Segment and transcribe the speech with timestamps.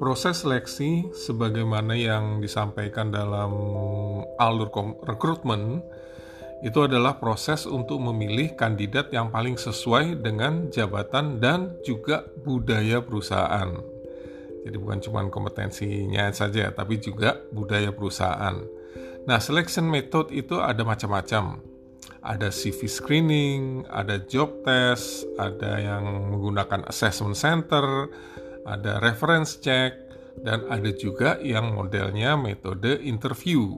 [0.00, 3.52] Proses seleksi sebagaimana yang disampaikan dalam
[4.38, 4.70] alur
[5.02, 5.82] rekrutmen
[6.62, 13.74] itu adalah proses untuk memilih kandidat yang paling sesuai dengan jabatan dan juga budaya perusahaan.
[14.62, 18.60] Jadi bukan cuma kompetensinya saja, tapi juga budaya perusahaan.
[19.26, 21.69] Nah, selection method itu ada macam-macam.
[22.20, 28.10] Ada CV screening, ada job test, ada yang menggunakan assessment center,
[28.68, 29.96] ada reference check,
[30.40, 33.76] dan ada juga yang modelnya metode interview,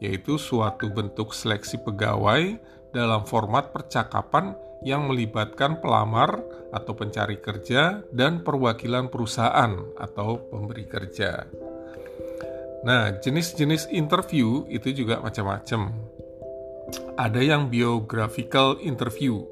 [0.00, 2.56] yaitu suatu bentuk seleksi pegawai
[2.90, 6.40] dalam format percakapan yang melibatkan pelamar
[6.72, 11.44] atau pencari kerja dan perwakilan perusahaan atau pemberi kerja.
[12.80, 15.92] Nah, jenis-jenis interview itu juga macam-macam.
[17.18, 19.44] Ada yang biographical interview,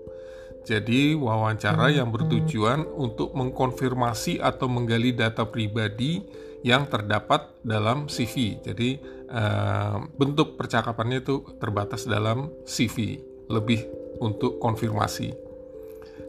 [0.69, 1.96] jadi, wawancara hmm.
[1.96, 6.21] yang bertujuan untuk mengkonfirmasi atau menggali data pribadi
[6.60, 8.60] yang terdapat dalam CV.
[8.60, 9.01] Jadi,
[9.32, 13.16] uh, bentuk percakapannya itu terbatas dalam CV,
[13.49, 13.88] lebih
[14.21, 15.32] untuk konfirmasi.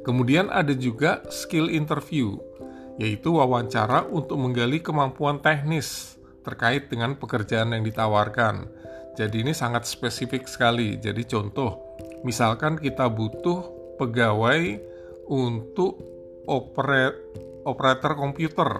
[0.07, 2.39] Kemudian ada juga skill interview,
[2.95, 6.15] yaitu wawancara untuk menggali kemampuan teknis
[6.47, 8.71] terkait dengan pekerjaan yang ditawarkan.
[9.19, 10.95] Jadi ini sangat spesifik sekali.
[10.95, 13.67] Jadi contoh, misalkan kita butuh
[13.99, 14.79] pegawai
[15.27, 15.99] untuk
[17.67, 18.71] operator komputer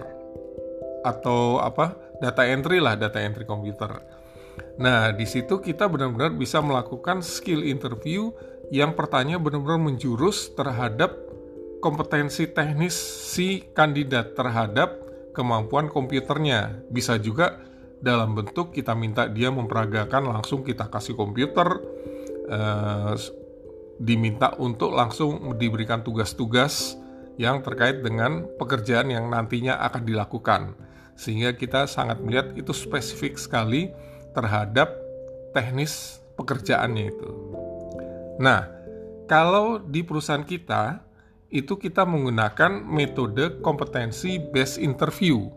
[1.04, 1.92] atau apa
[2.24, 4.00] data entry lah data entry komputer.
[4.80, 8.32] Nah di situ kita benar-benar bisa melakukan skill interview
[8.72, 11.12] yang pertanyaan benar-benar menjurus terhadap
[11.84, 12.96] kompetensi teknis
[13.28, 14.96] si kandidat terhadap
[15.36, 16.80] kemampuan komputernya.
[16.88, 17.69] Bisa juga
[18.00, 21.68] dalam bentuk kita minta dia memperagakan langsung kita kasih komputer
[22.48, 23.14] eh,
[24.00, 26.96] diminta untuk langsung diberikan tugas-tugas
[27.36, 30.62] yang terkait dengan pekerjaan yang nantinya akan dilakukan.
[31.16, 33.92] Sehingga kita sangat melihat itu spesifik sekali
[34.32, 34.96] terhadap
[35.52, 37.30] teknis pekerjaannya itu.
[38.40, 38.64] Nah,
[39.28, 41.04] kalau di perusahaan kita
[41.52, 45.50] itu kita menggunakan metode kompetensi based interview,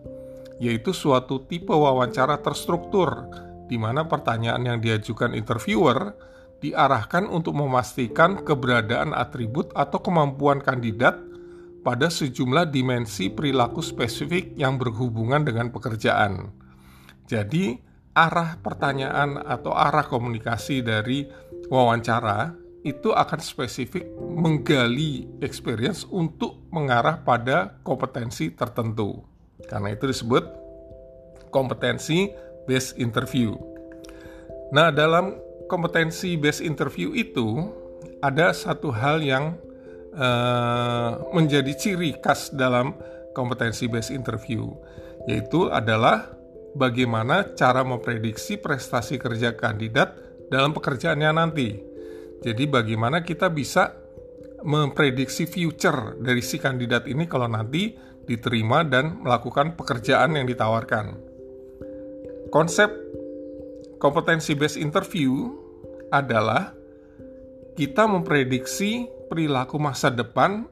[0.62, 3.30] yaitu suatu tipe wawancara terstruktur
[3.70, 6.14] di mana pertanyaan yang diajukan interviewer
[6.64, 11.20] diarahkan untuk memastikan keberadaan atribut atau kemampuan kandidat
[11.84, 16.56] pada sejumlah dimensi perilaku spesifik yang berhubungan dengan pekerjaan.
[17.28, 17.76] Jadi,
[18.16, 21.28] arah pertanyaan atau arah komunikasi dari
[21.68, 22.56] wawancara
[22.88, 29.33] itu akan spesifik menggali experience untuk mengarah pada kompetensi tertentu.
[29.68, 30.44] Karena itu disebut
[31.54, 32.34] kompetensi
[32.66, 33.56] based interview.
[34.74, 35.38] Nah, dalam
[35.70, 37.70] kompetensi based interview itu
[38.24, 39.56] ada satu hal yang
[40.16, 42.96] uh, menjadi ciri khas dalam
[43.36, 44.70] kompetensi based interview
[45.28, 46.36] yaitu adalah
[46.76, 50.20] bagaimana cara memprediksi prestasi kerja kandidat
[50.52, 51.70] dalam pekerjaannya nanti.
[52.44, 53.96] Jadi bagaimana kita bisa
[54.68, 61.18] memprediksi future dari si kandidat ini kalau nanti diterima dan melakukan pekerjaan yang ditawarkan.
[62.54, 62.92] Konsep
[63.98, 65.52] kompetensi based interview
[66.14, 66.72] adalah
[67.74, 70.70] kita memprediksi perilaku masa depan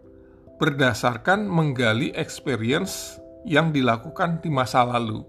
[0.61, 5.25] berdasarkan menggali experience yang dilakukan di masa lalu.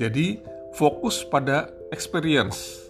[0.00, 0.40] Jadi,
[0.72, 2.88] fokus pada experience.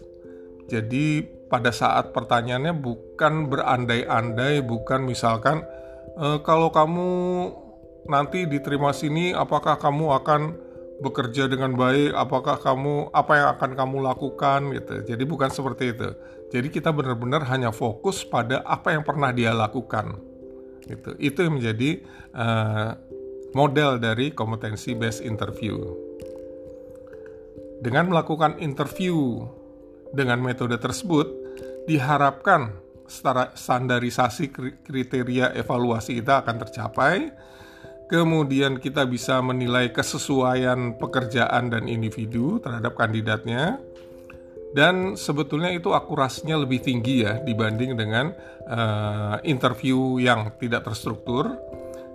[0.70, 5.66] Jadi, pada saat pertanyaannya bukan berandai-andai, bukan misalkan
[6.14, 7.10] e, kalau kamu
[8.06, 10.40] nanti diterima sini, apakah kamu akan
[11.02, 14.94] bekerja dengan baik, apakah kamu apa yang akan kamu lakukan gitu.
[15.02, 16.08] Jadi bukan seperti itu.
[16.54, 20.14] Jadi kita benar-benar hanya fokus pada apa yang pernah dia lakukan.
[20.86, 21.10] Gitu.
[21.18, 22.94] Itu yang menjadi uh,
[23.52, 25.78] model dari kompetensi based interview.
[27.82, 29.42] Dengan melakukan interview
[30.14, 31.26] dengan metode tersebut
[31.90, 32.78] diharapkan
[33.58, 34.54] standarisasi
[34.86, 37.16] kriteria evaluasi kita akan tercapai
[38.12, 43.80] Kemudian kita bisa menilai kesesuaian pekerjaan dan individu terhadap kandidatnya.
[44.76, 48.36] Dan sebetulnya itu akurasinya lebih tinggi ya dibanding dengan
[48.68, 51.56] uh, interview yang tidak terstruktur.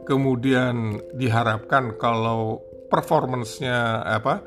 [0.05, 2.61] Kemudian diharapkan kalau
[2.93, 4.45] performance-nya apa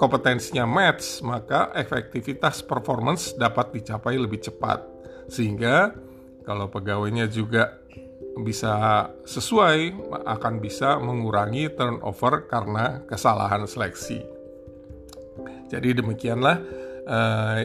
[0.00, 4.88] kompetensinya match, maka efektivitas performance dapat dicapai lebih cepat.
[5.28, 5.92] Sehingga
[6.44, 7.83] kalau pegawainya juga
[8.42, 9.94] bisa sesuai
[10.26, 14.24] akan bisa mengurangi turnover karena kesalahan seleksi.
[15.70, 16.56] Jadi demikianlah
[17.06, 17.60] eh,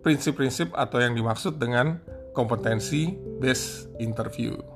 [0.00, 2.00] prinsip-prinsip atau yang dimaksud dengan
[2.32, 4.75] kompetensi based interview.